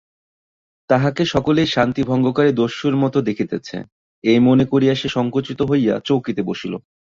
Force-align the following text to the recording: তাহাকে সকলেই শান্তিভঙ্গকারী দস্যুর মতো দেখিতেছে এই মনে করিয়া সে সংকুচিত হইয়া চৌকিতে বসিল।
তাহাকে 0.89 1.23
সকলেই 1.25 1.67
শান্তিভঙ্গকারী 1.67 2.51
দস্যুর 2.53 2.95
মতো 3.03 3.17
দেখিতেছে 3.21 3.77
এই 4.23 4.39
মনে 4.39 4.65
করিয়া 4.71 4.93
সে 4.95 5.07
সংকুচিত 5.09 5.59
হইয়া 5.61 5.93
চৌকিতে 6.05 6.41
বসিল। 6.45 6.73